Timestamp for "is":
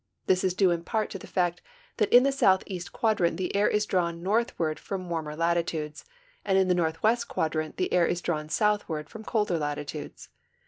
0.43-0.55, 3.69-3.85, 8.07-8.19